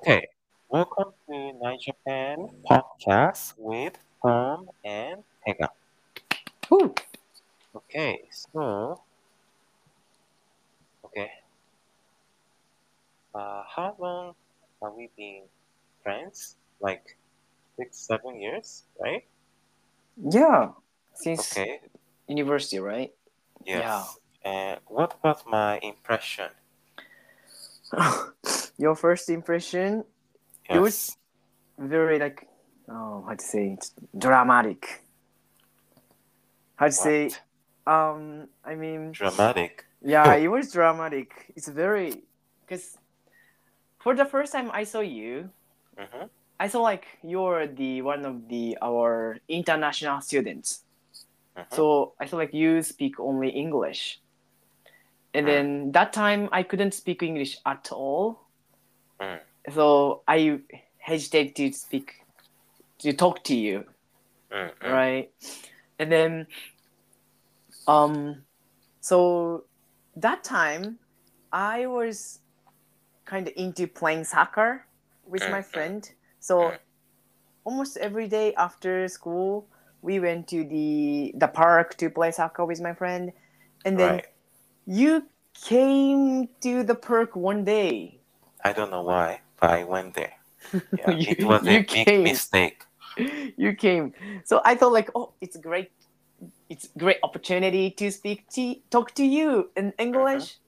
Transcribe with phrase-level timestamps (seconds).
[0.00, 0.26] Okay,
[0.68, 3.94] welcome to NaiJapan podcast with
[4.24, 5.68] Tom and Pega.
[6.70, 6.94] Woo.
[7.74, 9.02] Okay, so
[11.04, 11.30] okay,
[13.34, 14.34] uh, how long
[14.82, 15.42] have we been
[16.02, 16.56] friends?
[16.80, 17.16] Like
[17.76, 19.24] six, seven years, right?
[20.16, 20.72] Yeah,
[21.14, 21.80] since Okay,
[22.28, 23.12] university, right?
[23.64, 23.80] Yeah.
[23.80, 24.18] yes.
[24.44, 26.50] And what was my impression?
[28.80, 30.04] Your first impression,
[30.70, 31.16] It was-
[31.76, 32.48] very like,
[32.88, 35.04] oh, how to say it, dramatic.
[36.76, 37.30] How to say,
[37.86, 39.84] um, I mean, Dramatic.
[40.00, 41.52] yeah, it was dramatic.
[41.56, 42.24] It's very,
[42.64, 42.96] because
[44.00, 45.50] for the first time I saw you,
[45.98, 46.26] Mm-hmm.
[46.58, 50.80] I saw like you're the one of the our international students.
[51.56, 51.74] Mm-hmm.
[51.76, 54.20] So I feel like you speak only English.
[55.34, 55.48] And Mm.
[55.52, 58.40] then that time I couldn't speak English at all.
[59.20, 59.40] Mm.
[59.70, 60.60] So I
[60.98, 62.12] hesitate to speak
[63.00, 63.84] to talk to you,
[64.52, 64.94] Mm-hmm.
[64.94, 65.30] right?
[65.98, 66.46] And then
[67.86, 68.42] um
[69.00, 69.64] so
[70.16, 70.98] that time
[71.52, 72.40] I was
[73.24, 74.86] kind of into playing soccer
[75.24, 75.66] with my Mm, mm.
[75.72, 76.10] friend.
[76.40, 76.78] So Mm.
[77.64, 79.68] almost every day after school
[80.02, 83.32] we went to the the park to play soccer with my friend
[83.84, 84.26] and then Right.
[84.86, 88.19] you came to the park one day
[88.64, 90.32] I don't know why, but I went there.
[90.98, 92.22] Yeah, You- it was a you big came.
[92.24, 92.84] mistake.
[93.56, 94.12] you came
[94.44, 95.90] so i thought like oh it's great
[96.68, 100.58] it's great opportunity to speak to talk to you in english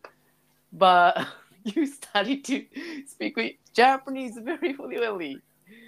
[0.73, 1.17] but
[1.65, 2.67] you started to
[3.07, 5.39] speak with japanese very fluently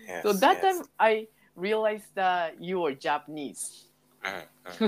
[0.07, 0.77] Yes, so that yes.
[0.77, 3.87] time i realized that you were japanese
[4.25, 4.79] Mm, mm.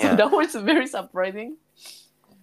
[0.00, 0.14] so Yeah.
[0.16, 1.58] that was very surprising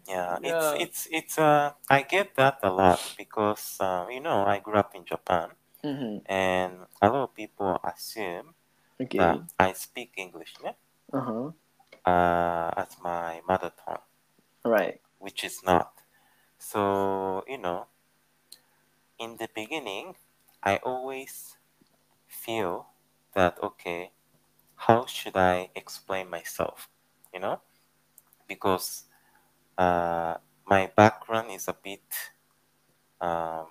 [0.08, 0.50] Yeah, Yeah.
[0.50, 4.76] it's it's it's uh I get that a lot because uh, you know I grew
[4.77, 5.52] up in Japan
[5.83, 8.55] hmm and a lot of people assume
[9.02, 10.73] okay that I speak English ne?
[11.14, 11.52] uh-huh
[12.05, 14.02] uh, as my mother tongue,
[14.66, 15.93] right which is not.
[16.60, 17.87] So you know,
[19.20, 20.16] in the beginning,
[20.64, 21.58] I always
[22.27, 22.87] feel
[23.33, 24.11] that okay,
[24.76, 26.89] how should I explain myself?
[27.33, 27.61] You know,
[28.48, 29.05] because
[29.77, 30.37] uh,
[30.67, 32.03] my background is a bit
[33.21, 33.67] um,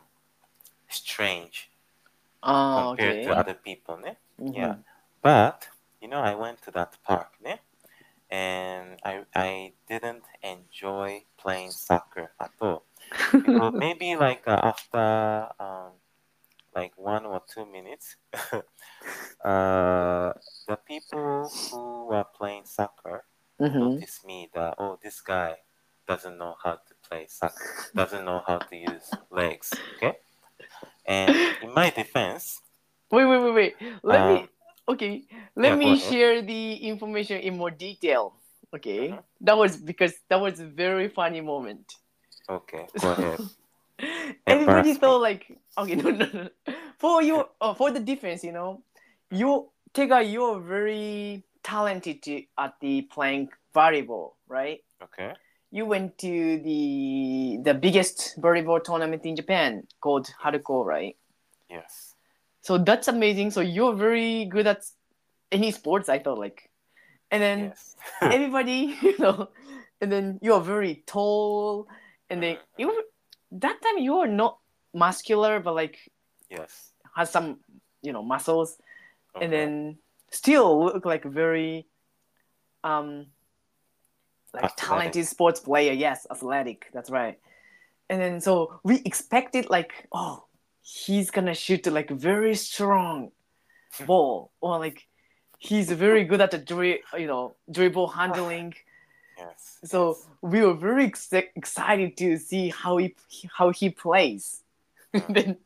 [0.88, 1.70] strange
[2.42, 4.16] oh compared okay to other people, ne?
[4.40, 4.54] Mhm.
[4.54, 4.76] Yeah.
[5.22, 5.68] But
[6.00, 7.60] you know, I went to that park, ne?
[8.30, 12.84] and I I didn't enjoy playing soccer at all.
[13.78, 15.92] Maybe like uh, after um,
[16.74, 18.16] like one or two minutes,
[19.44, 20.32] uh,
[20.66, 23.24] the people who were playing soccer
[23.60, 23.78] Mhm.
[23.78, 25.56] noticed me that oh this guy
[26.06, 29.80] doesn't know how to play soccer, doesn't know how to use legs.
[29.96, 30.14] Okay,
[31.06, 32.60] and in my defense,
[33.10, 33.76] Wait, wait, wait, wait.
[34.02, 34.48] Let Um, me.
[34.88, 35.24] Okay,
[35.56, 38.34] let yeah, me share the information in more detail.
[38.74, 39.22] Okay, Mhm.
[39.42, 41.94] that was because that was a very funny moment.
[42.48, 43.40] okay, go ahead.
[44.46, 45.46] Everybody thought like,
[45.78, 46.48] okay, no, no, no.
[46.98, 48.82] For you, uh, for the defense, you know,
[49.30, 54.80] you, Tega, you're very talented to, at the playing volleyball, right?
[55.02, 55.32] Okay.
[55.74, 56.30] You went to
[56.62, 61.18] the the biggest volleyball tournament in Japan called Haruko, right?
[61.68, 62.14] Yes.
[62.62, 63.50] So that's amazing.
[63.50, 64.86] So you're very good at
[65.50, 66.70] any sports, I thought like.
[67.34, 67.96] And then Yes.
[68.22, 69.50] everybody, you know,
[70.00, 71.88] and then you're very tall,
[72.30, 72.94] and then you
[73.58, 74.62] that time you are not
[74.94, 75.98] muscular, but like
[76.50, 76.94] yes.
[77.18, 77.58] has some
[77.98, 78.78] you know muscles,
[79.34, 79.42] Okay.
[79.44, 79.98] and then
[80.30, 81.86] still look like very
[82.86, 83.26] um
[84.54, 84.88] like Athletic.
[84.88, 85.92] talented sports player.
[85.92, 86.86] Yes, athletic.
[86.92, 87.38] That's right.
[88.08, 90.44] And then so we expected like oh
[90.82, 93.30] he's gonna shoot like very strong
[94.06, 95.06] ball or like
[95.58, 98.74] he's very good at the dri- you know dribble handling.
[99.38, 99.78] yes.
[99.84, 100.28] So yes.
[100.42, 103.14] we were very ex- excited to see how he
[103.56, 104.62] how he plays.
[105.28, 105.56] then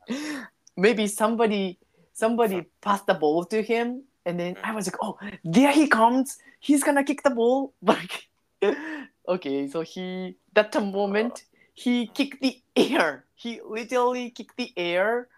[0.76, 1.78] maybe somebody
[2.12, 4.60] somebody passed the ball to him, and then mm.
[4.62, 6.38] I was like, "Oh, there he comes!
[6.60, 8.27] He's gonna kick the ball!" Like,
[9.28, 11.44] okay, so he that moment
[11.74, 13.24] he kicked the air.
[13.34, 15.28] He literally kicked the air,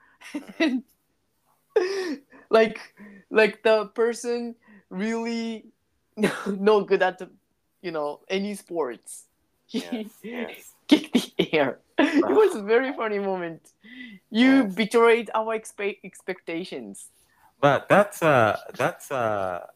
[0.59, 0.83] and
[2.51, 2.81] like
[3.31, 4.55] like the person
[4.91, 5.67] really
[6.47, 7.21] no good at
[7.83, 9.27] you know any sports.
[9.67, 10.73] He Yes, yes.
[10.89, 11.79] kicked the air.
[11.99, 13.71] It was a very funny moment.
[14.31, 14.75] You Yes.
[14.75, 17.11] betrayed our expe- expectations.
[17.61, 19.69] But that's a that's a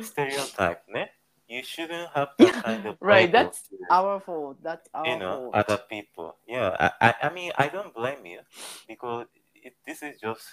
[0.00, 1.08] stereotype, ne?
[1.48, 4.58] You shouldn't have that kind of right, that's to, Our fault.
[4.62, 5.54] That's our you know fault.
[5.54, 6.36] other people.
[6.46, 6.76] Yeah.
[6.78, 8.40] I, I I mean I don't blame you
[8.86, 10.44] because it this is just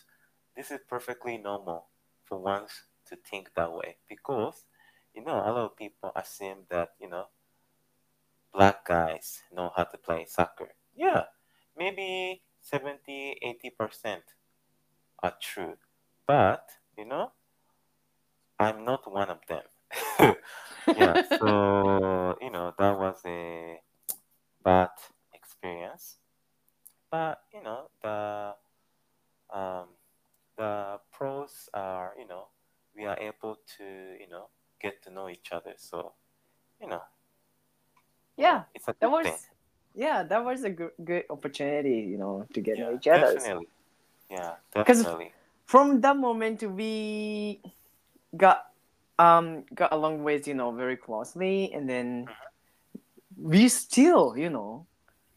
[0.56, 1.88] this is perfectly normal
[2.24, 2.72] for ones
[3.10, 4.64] to think that way because
[5.14, 7.28] you know a lot of people assume that you know
[8.54, 10.70] black guys know how to play soccer.
[10.96, 11.24] Yeah,
[11.78, 14.22] maybe 70 80%
[15.22, 15.76] are true.
[16.26, 17.32] But, you know,
[18.60, 19.62] I'm not one of them.
[20.96, 23.80] Yeah, so, you know, that was a
[24.64, 24.90] bad
[25.34, 26.18] experience.
[27.12, 28.56] But, you know, the
[29.54, 29.88] um,
[30.58, 32.48] the pros are, you know,
[32.96, 33.84] we are able to,
[34.20, 34.50] you know,
[34.82, 35.74] get to know each other.
[35.78, 36.14] So,
[36.82, 37.02] you know,
[38.38, 39.38] Yeah, it's a that was thing.
[39.96, 43.32] yeah, that was a good, good opportunity, you know, to get to know each other.
[43.32, 43.68] definitely.
[44.30, 45.26] Yeah, definitely.
[45.26, 45.28] Because
[45.66, 47.62] From that moment, we
[48.36, 48.66] got
[49.20, 52.28] um got along with you know very closely, and then
[53.38, 54.86] we still, you know,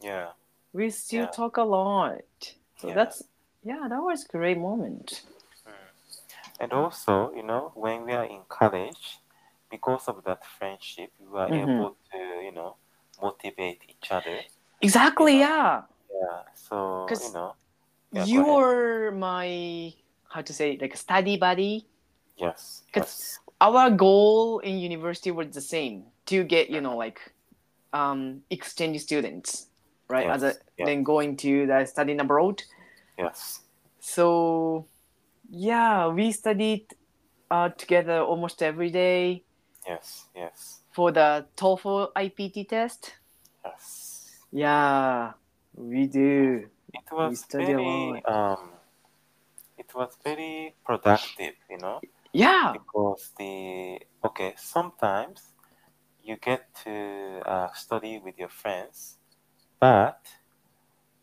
[0.01, 0.33] Yeah.
[0.73, 1.31] we still Yeah.
[1.31, 2.23] talk a lot.
[2.79, 2.95] So Yeah.
[2.95, 3.23] that's
[3.63, 5.23] yeah, that was great moment.
[6.61, 9.21] And also, you know, when we are in college,
[9.71, 11.63] because of that friendship, we are Mhm.
[11.63, 12.75] able to, you know,
[13.23, 14.43] motivate each other.
[14.83, 15.83] Exactly, Yeah.
[16.11, 16.21] yeah.
[16.21, 16.43] Yeah.
[16.55, 17.55] So, you know,
[18.11, 19.93] Yeah, You're my
[20.33, 21.87] how to say like study buddy.
[22.37, 22.83] yes.
[22.93, 23.39] 'Cause- Yes.
[23.61, 27.21] Our goal in university was the same to get you know like
[27.93, 29.67] um exchange students,
[30.09, 30.27] right?
[30.29, 30.87] As a Yes, yeah.
[30.87, 32.63] then going to the studying abroad.
[33.19, 33.61] Yes.
[34.01, 34.87] So
[35.51, 36.87] yeah, we studied
[37.51, 39.43] uh, together almost every day
[39.87, 40.27] Yes.
[40.37, 40.81] Yes.
[40.93, 43.15] for the TOEFL ITP test.
[43.65, 44.45] Yes.
[44.53, 45.33] Yeah,
[45.75, 46.69] we do.
[46.93, 48.71] It was study a very um
[49.79, 52.01] it was very productive, you know.
[52.33, 55.53] Yeah, because the okay sometimes
[56.23, 59.19] you get to uh, study with your friends
[59.81, 60.21] but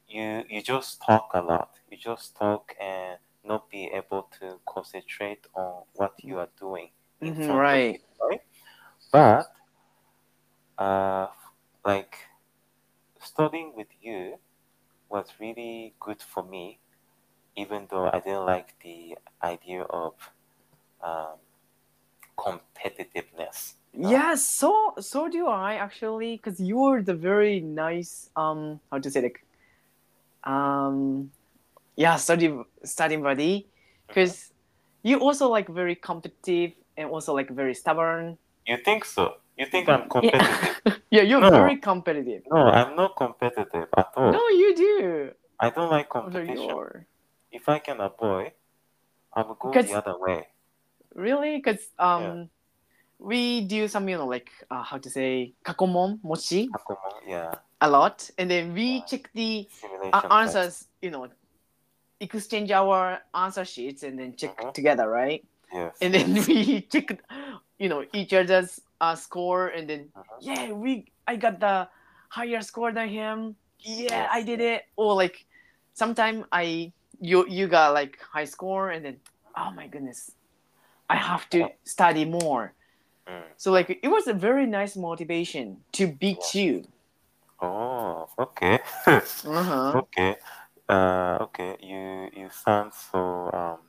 [0.07, 1.71] you you just talk a lot.
[1.89, 6.89] You just talk and not be able to concentrate on what you are doing
[7.21, 7.89] in Mhm, right.
[7.89, 8.41] you right?
[9.11, 9.47] But
[10.77, 11.27] uh
[11.85, 12.15] like
[13.19, 14.39] studying with you
[15.09, 16.79] was really good for me
[17.55, 20.13] even though i didn't like the idea of
[21.05, 21.37] um,
[22.37, 23.73] competitiveness.
[23.93, 24.09] you know?
[24.09, 29.21] Yeah, so so do I actually, because you're the very nice um how to say
[29.21, 29.45] like
[30.43, 31.31] um
[31.95, 32.51] yeah study
[32.83, 33.67] studying buddy,
[34.07, 34.51] because
[35.03, 38.37] you also like very competitive and also like very stubborn.
[38.65, 39.37] You think so?
[39.57, 40.81] You think I'm competitive?
[40.85, 41.51] Yeah, yeah you're No.
[41.51, 42.43] very competitive.
[42.51, 44.31] No, I'm not competitive at all.
[44.33, 45.31] No, you do.
[45.59, 47.05] I don't like competition.
[47.51, 48.51] If I can avoid,
[49.31, 50.47] I will go the other way.
[51.15, 51.57] Really?
[51.57, 52.49] Because um
[53.17, 57.89] we do some you know like uh, how to say kakomon mochi Hakumo, yeah, a
[57.89, 59.05] lot, and then we Wow.
[59.07, 59.67] check the
[60.13, 61.27] uh, answers, you know,
[62.19, 64.73] exchange our answer sheets and then check Mhm.
[64.73, 65.43] together, right?
[65.73, 65.95] Yes.
[66.01, 67.17] And then we check,
[67.79, 70.37] you know, each other's uh, score, and then Mhm.
[70.41, 71.87] yeah, we I got the
[72.29, 73.55] higher score than him.
[73.79, 74.83] Yeah, Yes, I did it.
[74.99, 75.45] Or like,
[75.95, 76.91] sometime I
[77.23, 79.23] you you got like high score, and then
[79.55, 80.34] oh my goodness,
[81.09, 82.73] I have to study more.
[83.27, 83.43] Mm.
[83.57, 86.85] So like it was a very nice motivation to beat you.
[87.61, 88.79] Oh, okay.
[89.07, 90.01] Uh-huh.
[90.03, 90.35] okay.
[90.89, 91.77] Uh, okay.
[91.81, 93.79] You you sound so um,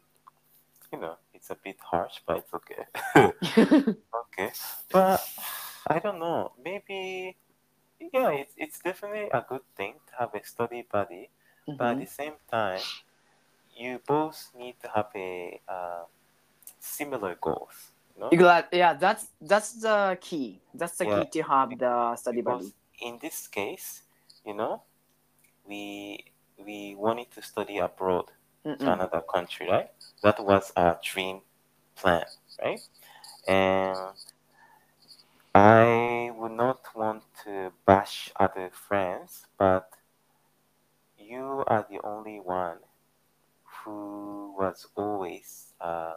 [0.92, 2.84] you know, it's a bit harsh, but it's okay.
[4.16, 4.52] Okay,
[4.92, 5.20] but
[5.86, 6.52] I don't know.
[6.62, 7.36] Maybe,
[8.00, 11.30] yeah, it's, it's definitely a good thing to have a study buddy,
[11.78, 12.00] but at Mhm.
[12.00, 12.80] the same time,
[13.76, 16.04] you both need to have a uh,
[16.86, 17.92] similar goals.
[18.30, 18.66] You glad?
[18.72, 20.60] Yeah, that's that's the key.
[20.74, 21.14] That's the Yeah.
[21.14, 22.72] key to have the study buddy.
[23.00, 24.02] in this case,
[24.44, 24.82] you know,
[25.66, 26.24] we
[26.58, 28.32] we wanted to study abroad
[28.80, 28.92] to Mm-mm.
[28.92, 29.90] another country, right?
[30.22, 31.42] That was our dream
[31.96, 32.26] plan,
[32.62, 32.80] right?
[33.48, 34.14] And
[35.56, 39.90] I would not want to bash other friends, but
[41.18, 42.78] you are the only one
[43.84, 46.14] who was always uh,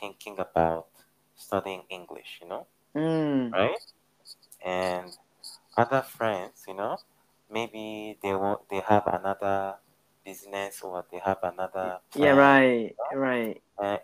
[0.00, 0.88] thinking about
[1.36, 3.52] studying English, you know, Mm.
[3.52, 3.80] right?
[4.64, 5.12] And
[5.76, 7.00] other friends, you know,
[7.50, 9.78] maybe they want they have another
[10.24, 13.62] business or they have another Yeah, plan, right, right.
[13.78, 13.98] uh,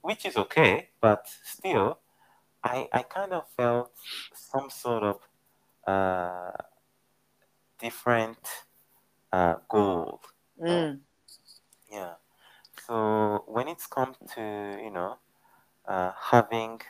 [0.00, 2.00] which is okay, but still,
[2.64, 3.92] I I kind of felt
[4.34, 5.20] some sort of
[5.86, 6.52] uh,
[7.78, 8.38] different
[9.32, 10.20] uh, goal.
[10.58, 11.00] Mm.
[11.90, 12.14] Yeah.
[12.86, 14.42] So when it's come to
[14.82, 15.18] you know
[15.86, 16.80] uh, having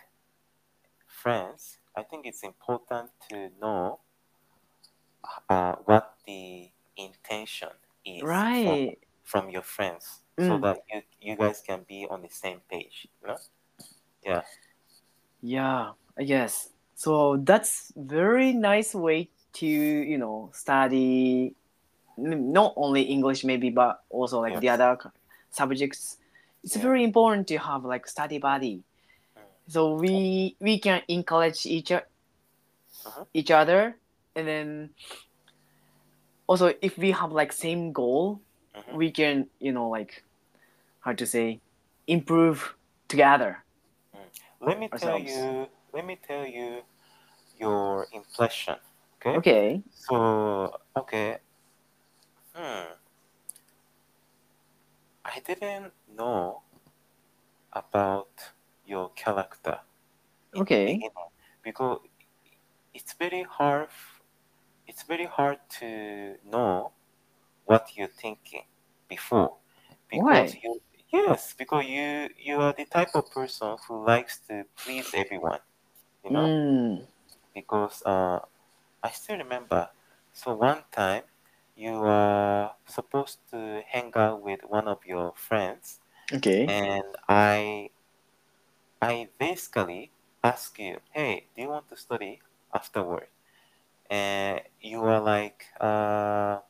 [1.06, 4.00] friends, I think it's important to know
[5.48, 7.68] uh, what the intention
[8.04, 8.98] is Right.
[9.24, 10.62] from your friends so Mm.
[10.62, 13.08] that you, you guys can be on the same page.
[13.22, 13.38] You know?
[14.24, 14.42] Yeah.
[15.42, 16.70] Yeah, I guess.
[16.94, 21.54] So that's very nice way to, you know, study
[22.16, 24.98] not only English maybe but also like the other
[25.50, 26.18] subjects.
[26.66, 26.82] It's Yeah.
[26.82, 28.82] very important to have like study buddy.
[29.38, 29.42] Mm.
[29.70, 33.24] So we we can encourage each Uh-huh.
[33.32, 33.94] each other
[34.34, 34.90] and then
[36.50, 38.42] also if we have like same goal,
[38.74, 38.98] Mhm.
[38.98, 40.24] we can, you know, like
[41.06, 41.60] how to say
[42.06, 42.74] improve
[43.06, 43.62] together.
[44.60, 45.68] Let me tell you.
[45.94, 46.82] Let me tell you
[47.60, 48.74] your impression.
[49.22, 49.36] Okay.
[49.38, 49.82] Okay.
[49.94, 51.38] So okay.
[52.54, 52.90] Hmm.
[55.26, 56.62] I didn't know
[57.72, 58.52] about
[58.84, 59.80] your character.
[60.54, 61.00] Okay.
[61.62, 62.00] Because
[62.94, 63.88] it's very hard.
[64.86, 66.92] It's very hard to know
[67.66, 68.64] what you're thinking
[69.08, 69.58] before.
[70.10, 70.62] Because Why?
[70.62, 75.60] you yes, because you you are the type of person who likes to please everyone.
[76.24, 77.06] You know Mm.
[77.54, 78.40] because uh,
[79.02, 79.90] I still remember.
[80.32, 81.24] So one time,
[81.76, 86.00] you were supposed to hang out with one of your friends,
[86.32, 86.76] Okay.
[86.84, 87.90] and I,
[89.00, 90.12] I basically
[90.44, 92.42] asked you, "Hey, do you want to study
[92.74, 93.28] afterward?"
[94.10, 96.60] And you were like, uh,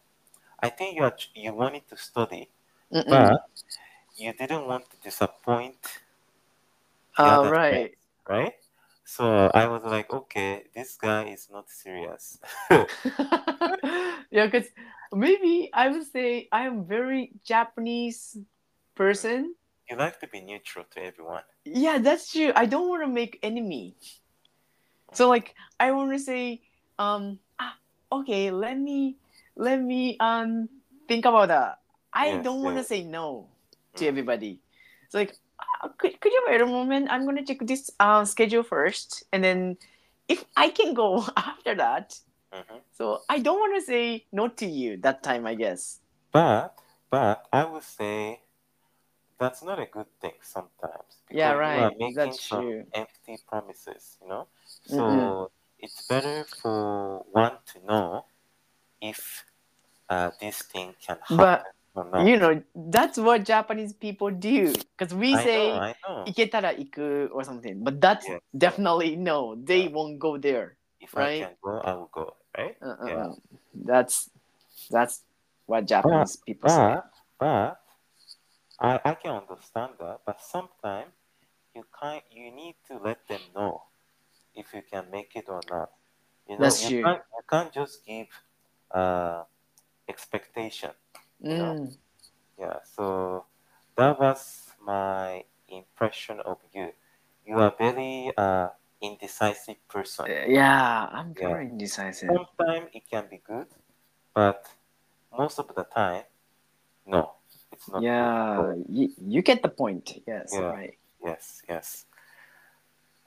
[0.60, 2.50] "I think you are, you wanted to study,
[2.92, 3.06] Mm-mm.
[3.08, 3.48] but
[4.16, 6.02] you didn't want to disappoint
[7.22, 7.68] the Uh, other right.
[7.68, 7.94] friends,
[8.28, 8.54] right?"
[9.04, 12.38] So I was like, "Okay, this guy is not serious."
[14.30, 14.68] yeah, because
[15.12, 18.36] maybe I would say I am very Japanese
[18.94, 19.54] person.
[19.90, 21.42] You like to be neutral to everyone.
[21.64, 22.52] Yeah, that's true.
[22.54, 23.94] I don't want to make enemy.
[25.12, 26.62] So like I want to say,
[26.98, 27.76] um, ah,
[28.12, 29.16] okay, let me
[29.56, 30.68] let me um
[31.08, 31.78] think about that.
[32.12, 32.88] I Yes, don't want to yes.
[32.88, 33.48] say no
[33.96, 34.08] to Mm.
[34.08, 34.60] everybody.
[35.04, 37.08] It's like, ah, could, could you wait a moment?
[37.10, 39.76] I'm gonna check this uh, schedule first, and then
[40.28, 42.18] if I can go after that.
[42.52, 42.78] Mm-hmm.
[42.92, 46.00] So I don't want to say no to you that time, I guess.
[46.32, 46.74] But
[47.10, 48.40] but I would say
[49.38, 51.20] that's not a good thing sometimes.
[51.30, 51.78] Yeah, right.
[51.78, 52.84] You are making that's some true.
[52.94, 54.46] empty promises, you know.
[54.86, 55.44] So mm-hmm.
[55.80, 58.24] it's better for one to know
[59.00, 59.44] if
[60.08, 61.36] uh, this thing can happen.
[61.36, 61.64] But-
[62.26, 64.72] you know, that's what Japanese people do.
[64.92, 66.24] Because we I say know, know.
[66.28, 68.40] iketara iku or something, but that's yes.
[68.52, 69.56] definitely no.
[69.56, 69.96] They yeah.
[69.96, 70.76] won't go there.
[71.06, 71.42] If right?
[71.42, 72.76] I can go, I will go, right?
[72.82, 73.26] Uh, uh, Yeah.
[73.30, 73.34] uh.
[73.75, 74.30] That's
[74.90, 75.22] that's
[75.66, 76.86] what Japanese people say.
[76.86, 77.80] But but
[78.80, 80.20] I I can understand that.
[80.26, 81.12] But sometimes
[81.75, 82.25] you can't.
[82.30, 83.84] You need to let them know
[84.54, 85.90] if you can make it or not.
[86.48, 87.02] You know, That's you true.
[87.02, 88.28] can't you can't just give
[88.90, 89.44] uh
[90.08, 90.92] expectation.
[91.48, 91.76] you know.
[91.76, 91.96] Mm.
[92.58, 92.78] Yeah.
[92.84, 93.46] So
[93.96, 96.92] that was my impression of you.
[97.46, 98.70] You are very uh
[99.06, 100.26] indecisive person.
[100.48, 101.48] Yeah, I'm Yeah.
[101.48, 102.30] very indecisive.
[102.30, 103.66] Sometimes it can be good,
[104.34, 104.66] but
[105.36, 106.25] most of the time,
[107.06, 107.32] no,
[107.72, 108.02] it's not.
[108.02, 110.22] Yeah, you, you get the point.
[110.26, 110.70] Yes, Yeah.
[110.72, 110.94] right.
[111.25, 112.06] Yes, yes.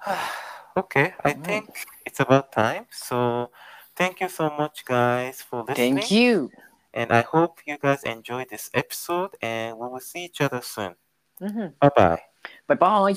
[0.77, 1.45] okay, I Alright.
[1.45, 1.69] think
[2.05, 2.85] it's about time.
[2.91, 3.51] So,
[3.95, 5.95] thank you so much, guys, for listening.
[5.95, 6.51] Thank you.
[6.93, 10.95] And I hope you guys enjoyed this episode, and we will see each other soon.
[11.39, 12.21] hmm Bye bye.
[12.67, 13.15] Bye bye.